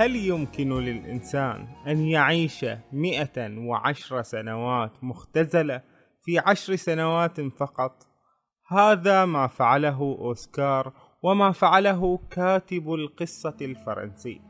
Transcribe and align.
هل 0.00 0.16
يمكن 0.16 0.72
للإنسان 0.72 1.68
أن 1.86 2.00
يعيش 2.00 2.66
مئة 2.92 3.58
وعشر 3.58 4.22
سنوات 4.22 5.04
مختزلة 5.04 5.82
في 6.22 6.38
عشر 6.38 6.76
سنوات 6.76 7.40
فقط؟ 7.40 8.06
هذا 8.68 9.24
ما 9.24 9.46
فعله 9.46 10.16
أوسكار 10.20 10.92
وما 11.22 11.52
فعله 11.52 12.18
كاتب 12.30 12.94
القصة 12.94 13.56
الفرنسي 13.60 14.40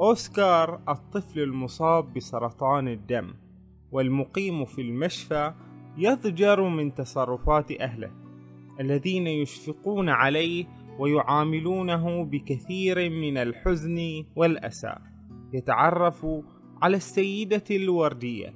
أوسكار 0.00 0.80
الطفل 0.88 1.40
المصاب 1.40 2.14
بسرطان 2.14 2.88
الدم 2.88 3.34
والمقيم 3.92 4.64
في 4.64 4.80
المشفى 4.80 5.54
يضجر 5.96 6.68
من 6.68 6.94
تصرفات 6.94 7.80
أهله 7.80 8.10
الذين 8.80 9.26
يشفقون 9.26 10.08
عليه 10.08 10.66
ويعاملونه 10.98 12.24
بكثير 12.24 13.10
من 13.10 13.38
الحزن 13.38 14.24
والأسى. 14.36 14.94
يتعرف 15.52 16.26
على 16.82 16.96
السيدة 16.96 17.64
الوردية 17.70 18.54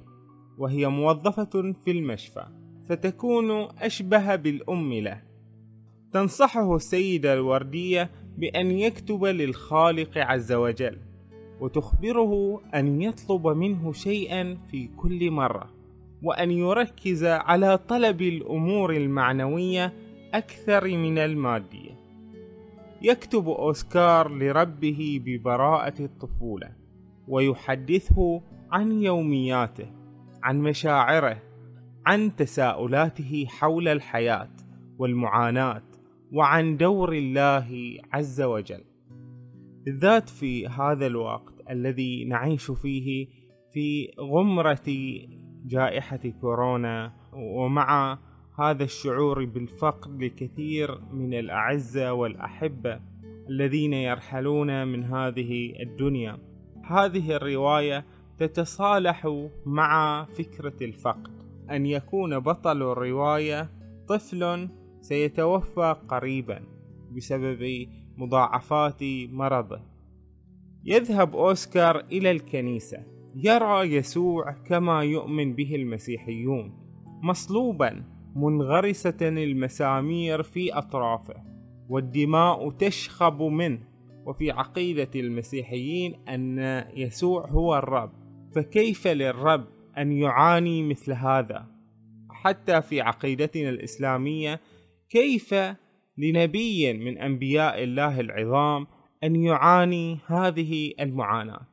وهي 0.57 0.87
موظفة 0.87 1.73
في 1.85 1.91
المشفى 1.91 2.45
فتكون 2.89 3.51
أشبه 3.79 4.35
بالأم 4.35 4.93
له. 4.93 5.21
تنصحه 6.13 6.75
السيدة 6.75 7.33
الوردية 7.33 8.11
بأن 8.37 8.71
يكتب 8.71 9.25
للخالق 9.25 10.17
عز 10.17 10.51
وجل 10.51 10.97
وتخبره 11.59 12.61
أن 12.75 13.01
يطلب 13.01 13.47
منه 13.47 13.91
شيئا 13.91 14.57
في 14.71 14.87
كل 14.87 15.31
مرة 15.31 15.69
وأن 16.23 16.51
يركز 16.51 17.23
على 17.23 17.77
طلب 17.77 18.21
الأمور 18.21 18.93
المعنوية 18.93 19.93
أكثر 20.33 20.87
من 20.87 21.17
المادية. 21.17 22.03
يكتب 23.03 23.47
أوسكار 23.47 24.31
لربه 24.31 25.21
ببراءة 25.25 26.01
الطفولة 26.01 26.71
ويحدثه 27.27 28.41
عن 28.71 28.91
يومياته 28.91 29.85
عن 30.43 30.61
مشاعره 30.61 31.41
عن 32.05 32.35
تساؤلاته 32.35 33.45
حول 33.49 33.87
الحياة 33.87 34.49
والمعاناة 34.97 35.83
وعن 36.33 36.77
دور 36.77 37.13
الله 37.13 37.97
عز 38.13 38.41
وجل. 38.41 38.83
بالذات 39.85 40.29
في 40.29 40.67
هذا 40.67 41.07
الوقت 41.07 41.53
الذي 41.69 42.25
نعيش 42.25 42.71
فيه 42.71 43.27
في 43.73 44.11
غمرة 44.19 44.91
جائحة 45.65 46.19
كورونا 46.41 47.13
ومع 47.33 48.19
هذا 48.59 48.83
الشعور 48.83 49.45
بالفقد 49.45 50.23
لكثير 50.23 51.01
من 51.11 51.33
الأعزة 51.33 52.13
والأحبة 52.13 52.99
الذين 53.49 53.93
يرحلون 53.93 54.87
من 54.87 55.03
هذه 55.03 55.73
الدنيا. 55.79 56.37
هذه 56.83 57.35
الرواية 57.35 58.05
تتصالح 58.37 59.47
مع 59.65 60.25
فكرة 60.25 60.73
الفقد. 60.81 61.31
أن 61.71 61.85
يكون 61.85 62.39
بطل 62.39 62.81
الرواية 62.81 63.69
طفل 64.07 64.69
سيتوفى 65.01 65.95
قريبا 66.07 66.61
بسبب 67.11 67.87
مضاعفات 68.17 69.03
مرضه. 69.29 69.81
يذهب 70.83 71.35
أوسكار 71.35 71.99
إلى 71.99 72.31
الكنيسة. 72.31 73.03
يرى 73.35 73.93
يسوع 73.95 74.51
كما 74.51 75.03
يؤمن 75.03 75.53
به 75.53 75.75
المسيحيون. 75.75 76.73
مصلوبا 77.23 78.12
منغرسة 78.35 79.17
المسامير 79.21 80.43
في 80.43 80.73
أطرافه 80.73 81.43
والدماء 81.89 82.69
تشخب 82.69 83.41
منه 83.41 83.79
وفي 84.25 84.51
عقيدة 84.51 85.09
المسيحيين 85.15 86.15
أن 86.29 86.59
يسوع 86.95 87.47
هو 87.47 87.77
الرب. 87.77 88.11
فكيف 88.55 89.07
للرب 89.07 89.65
أن 89.97 90.11
يعاني 90.11 90.83
مثل 90.83 91.11
هذا؟ 91.11 91.67
حتى 92.29 92.81
في 92.81 93.01
عقيدتنا 93.01 93.69
الإسلامية 93.69 94.59
كيف 95.09 95.55
لنبي 96.17 96.93
من 96.93 97.17
أنبياء 97.17 97.83
الله 97.83 98.19
العظام 98.19 98.87
أن 99.23 99.35
يعاني 99.35 100.19
هذه 100.27 100.93
المعاناة؟ 100.99 101.67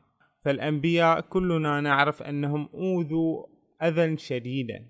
فالأنبياء 0.45 1.21
كلنا 1.21 1.81
نعرف 1.81 2.23
أنهم 2.23 2.69
أوذوا 2.75 3.47
أذى 3.83 4.17
شديدا. 4.17 4.87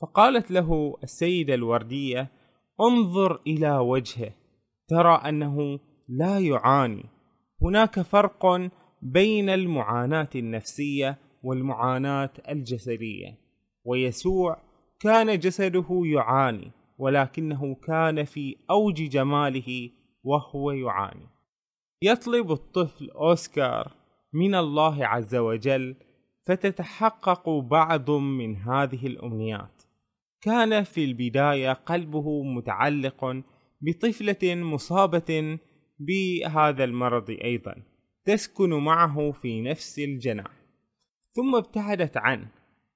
فقالت 0.00 0.50
له 0.50 0.96
السيدة 1.02 1.54
الوردية 1.54 2.30
انظر 2.80 3.40
إلى 3.46 3.78
وجهه 3.78 4.32
ترى 4.88 5.14
أنه 5.14 5.78
لا 6.08 6.38
يعاني. 6.38 7.04
هناك 7.62 8.00
فرق 8.00 8.70
بين 9.02 9.50
المعاناة 9.50 10.28
النفسية 10.34 11.18
والمعاناة 11.42 12.30
الجسدية. 12.48 13.38
ويسوع 13.84 14.56
كان 15.00 15.38
جسده 15.38 16.02
يعاني 16.04 16.70
ولكنه 16.98 17.74
كان 17.74 18.24
في 18.24 18.56
أوج 18.70 19.02
جماله 19.02 19.90
وهو 20.24 20.70
يعاني. 20.70 21.26
يطلب 22.02 22.52
الطفل 22.52 23.10
أوسكار 23.10 23.92
من 24.32 24.54
الله 24.54 25.06
عز 25.06 25.34
وجل 25.34 25.96
فتتحقق 26.46 27.48
بعض 27.48 28.10
من 28.10 28.56
هذه 28.56 29.06
الأمنيات. 29.06 29.79
كان 30.40 30.82
في 30.82 31.04
البداية 31.04 31.72
قلبه 31.72 32.42
متعلق 32.42 33.42
بطفلة 33.80 34.54
مصابة 34.54 35.58
بهذا 35.98 36.84
المرض 36.84 37.30
أيضا 37.30 37.74
تسكن 38.24 38.70
معه 38.70 39.32
في 39.32 39.60
نفس 39.60 39.98
الجناح 39.98 40.60
ثم 41.36 41.54
ابتعدت 41.56 42.16
عنه. 42.16 42.48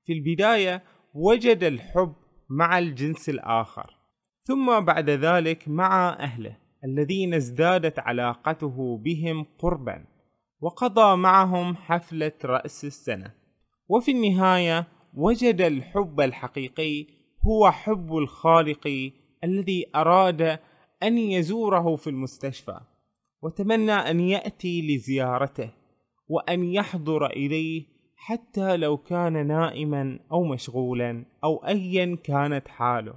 في 0.04 0.12
البداية 0.12 0.82
وجد 1.14 1.64
الحب 1.64 2.14
مع 2.50 2.78
الجنس 2.78 3.28
الآخر. 3.28 3.96
ثم 4.40 4.80
بعد 4.80 5.10
ذلك 5.10 5.68
مع 5.68 6.08
أهله 6.08 6.56
الذين 6.84 7.34
ازدادت 7.34 7.98
علاقته 7.98 8.98
بهم 8.98 9.46
قربا. 9.58 10.04
وقضى 10.60 11.16
معهم 11.16 11.76
حفلة 11.76 12.32
رأس 12.44 12.84
السنة. 12.84 13.34
وفي 13.88 14.10
النهاية 14.10 14.86
وجد 15.14 15.60
الحب 15.60 16.20
الحقيقي 16.20 17.06
هو 17.46 17.70
حب 17.70 18.16
الخالق 18.16 19.12
الذي 19.44 19.86
أراد 19.94 20.58
أن 21.02 21.18
يزوره 21.18 21.96
في 21.96 22.10
المستشفى 22.10 22.80
وتمنى 23.42 23.92
أن 23.92 24.20
يأتي 24.20 24.94
لزيارته 24.94 25.70
وأن 26.28 26.64
يحضر 26.64 27.26
إليه 27.26 27.84
حتى 28.16 28.76
لو 28.76 28.96
كان 28.96 29.46
نائما 29.46 30.18
أو 30.32 30.44
مشغولا 30.44 31.24
أو 31.44 31.56
أيا 31.56 32.16
كانت 32.24 32.68
حاله. 32.68 33.14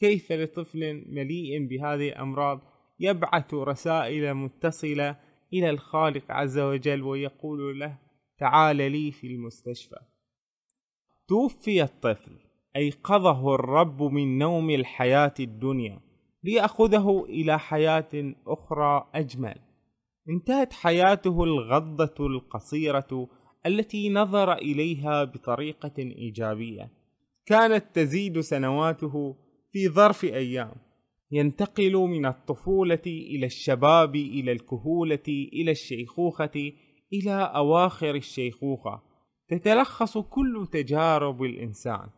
كيف 0.00 0.32
لطفل 0.32 1.04
مليء 1.06 1.66
بهذه 1.66 2.08
الأمراض 2.08 2.60
يبعث 3.00 3.54
رسائل 3.54 4.34
متصلة 4.34 5.16
إلى 5.52 5.70
الخالق 5.70 6.24
عز 6.30 6.58
وجل 6.58 7.02
ويقول 7.02 7.80
له 7.80 7.98
تعال 8.38 8.76
لي 8.76 9.10
في 9.10 9.26
المستشفى؟ 9.26 9.98
توفي 11.28 11.82
الطفل. 11.82 12.51
أيقظه 12.76 13.54
الرب 13.54 14.02
من 14.02 14.38
نوم 14.38 14.70
الحياة 14.70 15.34
الدنيا 15.40 16.00
ليأخذه 16.44 17.24
إلى 17.28 17.58
حياة 17.58 18.34
أخرى 18.46 19.08
أجمل. 19.14 19.54
انتهت 20.28 20.72
حياته 20.72 21.44
الغضة 21.44 22.26
القصيرة 22.26 23.28
التي 23.66 24.10
نظر 24.10 24.52
إليها 24.52 25.24
بطريقة 25.24 25.98
إيجابية. 25.98 26.90
كانت 27.46 27.84
تزيد 27.94 28.40
سنواته 28.40 29.36
في 29.72 29.88
ظرف 29.88 30.24
أيام. 30.24 30.72
ينتقل 31.30 31.96
من 31.96 32.26
الطفولة 32.26 33.02
إلى 33.06 33.46
الشباب 33.46 34.16
إلى 34.16 34.52
الكهولة 34.52 35.28
إلى 35.28 35.70
الشيخوخة 35.70 36.72
إلى 37.12 37.32
أواخر 37.32 38.14
الشيخوخة. 38.14 39.02
تتلخص 39.48 40.18
كل 40.18 40.68
تجارب 40.72 41.42
الإنسان. 41.42 42.08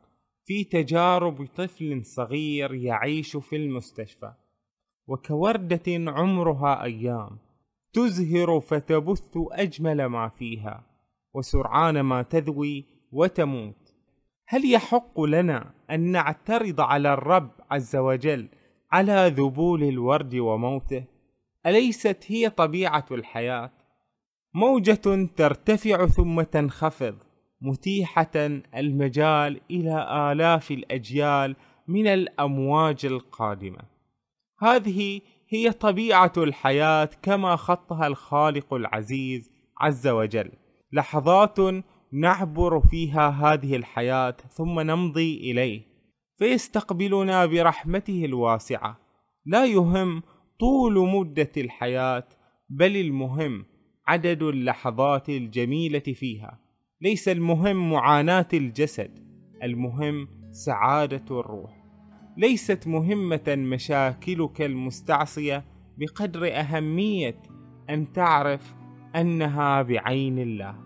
في 0.46 0.64
تجارب 0.64 1.49
طفل 1.56 2.05
صغير 2.05 2.75
يعيش 2.75 3.37
في 3.37 3.56
المستشفى 3.56 4.32
وكوردة 5.06 5.82
عمرها 5.88 6.82
أيام 6.82 7.38
تزهر 7.93 8.61
فتبث 8.61 9.37
أجمل 9.37 10.06
ما 10.06 10.29
فيها 10.29 10.87
وسرعان 11.35 12.00
ما 12.00 12.23
تذوي 12.23 12.85
وتموت. 13.12 13.94
هل 14.46 14.70
يحق 14.73 15.20
لنا 15.20 15.75
أن 15.91 16.00
نعترض 16.00 16.81
على 16.81 17.12
الرب 17.14 17.50
عز 17.70 17.97
وجل 17.97 18.49
على 18.93 19.32
ذبول 19.37 19.82
الورد 19.82 20.35
وموته؟ 20.35 21.05
أليست 21.67 22.25
هي 22.26 22.50
طبيعة 22.50 23.06
الحياة؟ 23.11 23.70
موجة 24.55 25.29
ترتفع 25.37 26.06
ثم 26.06 26.43
تنخفض. 26.43 27.17
متيحة 27.60 28.62
المجال 28.76 29.60
إلى 29.70 30.32
آلاف 30.32 30.70
الأجيال 30.70 31.56
من 31.88 32.06
الأمواج 32.06 33.06
القادمة. 33.06 33.78
هذه 34.60 35.20
هي 35.48 35.72
طبيعة 35.72 36.32
الحياة 36.36 37.10
كما 37.22 37.56
خطها 37.56 38.06
الخالق 38.06 38.74
العزيز 38.74 39.50
عز 39.80 40.06
وجل. 40.06 40.50
لحظات 40.92 41.58
نعبر 42.12 42.80
فيها 42.80 43.28
هذه 43.28 43.76
الحياة 43.76 44.36
ثم 44.50 44.80
نمضي 44.80 45.50
إليه. 45.50 45.82
فيستقبلنا 46.38 47.46
برحمته 47.46 48.24
الواسعة. 48.24 49.00
لا 49.46 49.66
يهم 49.66 50.22
طول 50.60 51.08
مدة 51.08 51.52
الحياة 51.56 52.28
بل 52.68 52.96
المهم 52.96 53.66
عدد 54.06 54.42
اللحظات 54.42 55.28
الجميلة 55.28 55.98
فيها. 55.98 56.63
ليس 57.04 57.28
المهم 57.28 57.90
معاناة 57.90 58.48
الجسد 58.54 59.10
المهم 59.62 60.28
سعادة 60.50 61.40
الروح. 61.40 61.84
ليست 62.36 62.86
مهمة 62.86 63.42
مشاكلك 63.48 64.62
المستعصية 64.62 65.64
بقدر 65.98 66.60
أهمية 66.60 67.42
أن 67.90 68.12
تعرف 68.12 68.74
أنها 69.16 69.82
بعين 69.82 70.38
الله. 70.38 70.76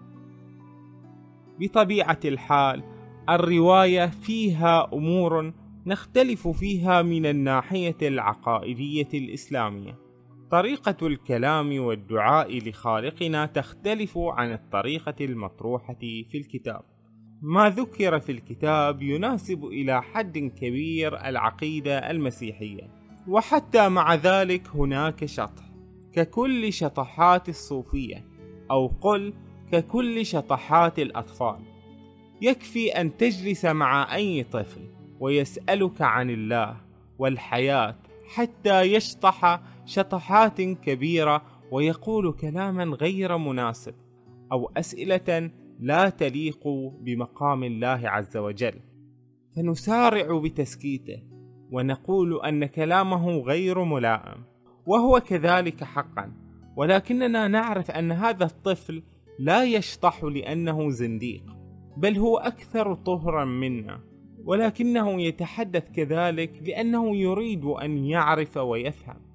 بطبيعة 1.60 2.20
الحال 2.24 2.82
الرواية 3.28 4.06
فيها 4.06 4.92
أمور 4.92 5.52
نختلف 5.86 6.48
فيها 6.48 7.02
من 7.02 7.26
الناحية 7.26 7.96
العقائدية 8.02 9.08
الإسلامية. 9.14 10.07
طريقة 10.50 11.06
الكلام 11.06 11.80
والدعاء 11.80 12.58
لخالقنا 12.68 13.46
تختلف 13.46 14.18
عن 14.18 14.52
الطريقة 14.52 15.14
المطروحة 15.24 15.98
في 16.00 16.34
الكتاب. 16.34 16.82
ما 17.42 17.70
ذكر 17.70 18.20
في 18.20 18.32
الكتاب 18.32 19.02
يناسب 19.02 19.64
إلى 19.64 20.02
حد 20.02 20.38
كبير 20.38 21.26
العقيدة 21.28 22.10
المسيحية 22.10 22.90
وحتى 23.28 23.88
مع 23.88 24.14
ذلك 24.14 24.68
هناك 24.74 25.24
شطح. 25.24 25.64
ككل 26.12 26.72
شطحات 26.72 27.48
الصوفية 27.48 28.24
أو 28.70 28.86
قل 28.86 29.34
ككل 29.72 30.26
شطحات 30.26 30.98
الأطفال. 30.98 31.58
يكفي 32.42 32.88
أن 32.88 33.16
تجلس 33.16 33.64
مع 33.64 34.14
أي 34.14 34.42
طفل 34.42 34.80
ويسألك 35.20 36.02
عن 36.02 36.30
الله 36.30 36.76
والحياة 37.18 37.96
حتى 38.34 38.82
يشطح 38.82 39.60
شطحات 39.88 40.61
كبيرة 40.61 41.43
ويقول 41.73 42.32
كلاما 42.32 42.85
غير 42.85 43.38
مناسب 43.38 43.94
أو 44.52 44.70
أسئلة 44.76 45.50
لا 45.81 46.08
تليق 46.08 46.69
بمقام 47.00 47.64
الله 47.64 48.00
عز 48.05 48.37
وجل. 48.37 48.75
فنسارع 49.56 50.38
بتسكيته 50.38 51.23
ونقول 51.70 52.40
أن 52.44 52.67
كلامه 52.67 53.38
غير 53.38 53.85
ملائم 53.85 54.44
وهو 54.87 55.20
كذلك 55.20 55.85
حقا 55.85 56.32
ولكننا 56.76 57.49
نعرف 57.49 57.90
أن 57.90 58.12
هذا 58.12 58.44
الطفل 58.44 59.02
لا 59.38 59.64
يشطح 59.64 60.25
لأنه 60.25 60.90
زنديق 60.90 61.44
بل 61.96 62.19
هو 62.19 62.38
أكثر 62.38 62.94
طهرا 62.94 63.44
منا 63.44 64.00
ولكنه 64.44 65.23
يتحدث 65.23 65.90
كذلك 65.90 66.62
لأنه 66.62 67.17
يريد 67.17 67.64
أن 67.64 67.99
يعرف 67.99 68.56
ويفهم. 68.56 69.27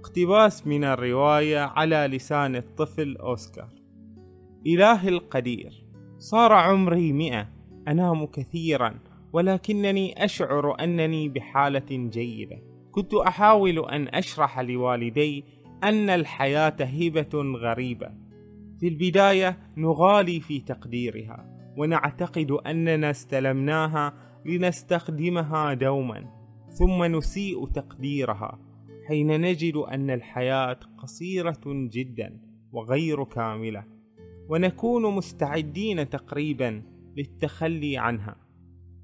اقتباس 0.00 0.66
من 0.66 0.84
الرواية 0.84 1.58
على 1.58 1.96
لسان 1.96 2.56
الطفل 2.56 3.16
أوسكار. 3.16 3.68
إله 4.66 5.08
القدير. 5.08 5.84
صار 6.18 6.52
عمري 6.52 7.12
مئة. 7.12 7.48
أنام 7.88 8.26
كثيرا. 8.26 8.94
ولكنني 9.32 10.24
أشعر 10.24 10.84
أنني 10.84 11.28
بحالة 11.28 11.86
جيدة. 11.90 12.62
كنت 12.90 13.14
أحاول 13.14 13.78
أن 13.78 14.08
أشرح 14.08 14.60
لوالدي 14.60 15.44
أن 15.84 16.10
الحياة 16.10 16.76
هبة 16.80 17.30
غريبة. 17.34 18.10
في 18.78 18.88
البداية 18.88 19.58
نغالي 19.76 20.40
في 20.40 20.60
تقديرها 20.60 21.46
ونعتقد 21.76 22.50
أننا 22.50 23.10
استلمناها 23.10 24.14
لنستخدمها 24.46 25.74
دوما 25.74 26.24
ثم 26.70 27.04
نسيء 27.04 27.66
تقديرها. 27.66 28.69
حين 29.08 29.40
نجد 29.40 29.76
أن 29.76 30.10
الحياة 30.10 30.80
قصيرة 30.98 31.60
جدا 31.66 32.40
وغير 32.72 33.24
كاملة 33.24 33.84
ونكون 34.48 35.14
مستعدين 35.14 36.10
تقريبا 36.10 36.82
للتخلي 37.16 37.98
عنها. 37.98 38.36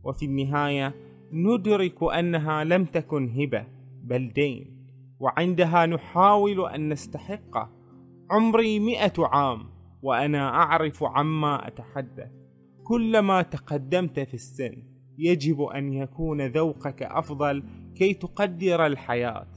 وفي 0.04 0.25
النهاية 0.25 0.94
ندرك 1.32 2.02
أنها 2.02 2.64
لم 2.64 2.84
تكن 2.84 3.28
هبة 3.31 3.66
بل 4.02 4.32
دين. 4.32 4.76
وعندها 5.20 5.87
نحاول 5.87 6.70
أن 6.70 6.88
نستحقه 6.88 7.70
عمري 8.31 8.81
مئة 8.81 9.12
عام 9.19 9.70
وأنا 10.02 10.49
أعرف 10.49 11.04
عما 11.04 11.69
أتحدث. 11.69 12.31
كلما 12.84 13.42
تقدمت 13.42 14.20
في 14.20 14.34
السن 14.34 14.82
يجب 15.19 15.62
أن 15.62 15.92
يكون 15.92 16.46
ذوقك 16.46 17.02
أفضل 17.02 17.62
كي 17.94 18.14
تقدر 18.14 18.87
الحياة. 18.87 19.56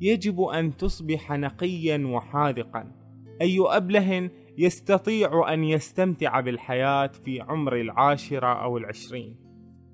يجب 0.00 0.40
أن 0.40 0.76
تصبح 0.76 1.32
نقيا 1.32 2.06
وحاذقا. 2.06 2.92
أي 3.40 3.58
أبله 3.60 4.30
يستطيع 4.58 5.52
أن 5.52 5.64
يستمتع 5.64 6.40
بالحياة 6.40 7.06
في 7.06 7.40
عمر 7.40 7.80
العاشرة 7.80 8.62
أو 8.62 8.78
العشرين. 8.78 9.36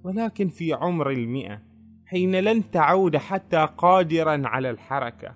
ولكن 0.04 0.48
في 0.48 0.72
عمر 0.72 1.10
المئة 1.10 1.62
حين 2.06 2.36
لن 2.36 2.70
تعود 2.70 3.16
حتى 3.16 3.68
قادرا 3.78 4.42
على 4.48 4.70
الحركة. 4.70 5.34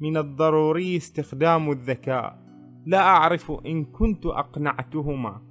من 0.00 0.16
الضروري 0.16 0.96
استخدام 0.96 1.70
الذكاء. 1.70 2.38
لا 2.86 2.98
أعرف 2.98 3.52
إن 3.66 3.84
كنت 3.84 4.26
أقنعتهما. 4.26 5.42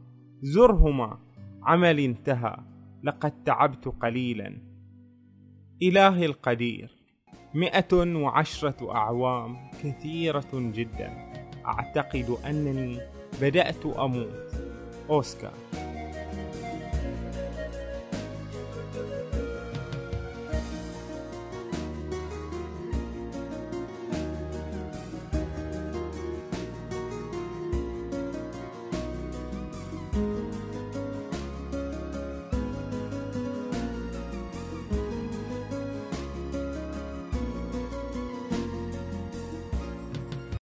زرهما. 0.41 1.19
عمل 1.63 1.99
انتهى. 1.99 2.57
لقد 3.03 3.43
تعبت 3.43 3.87
قليلا. 3.87 4.61
إلهي 5.81 6.25
القدير. 6.25 6.94
مئة 7.55 7.93
وعشرة 7.93 8.95
أعوام 8.95 9.57
كثيرة 9.83 10.51
جدا. 10.53 11.13
أعتقد 11.65 12.37
أنني 12.45 12.99
بدأت 13.41 13.85
أموت. 13.85 14.51
أوسكار. 15.09 15.53